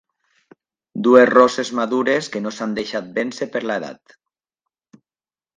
[1.07, 4.19] Dues rosses madures que no s'han deixat vèncer per l'edat.